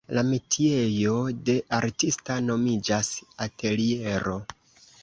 La 0.17 0.21
metiejo 0.27 1.11
de 1.49 1.55
artista 1.81 2.41
nomiĝas 2.49 3.13
ateliero. 3.49 4.39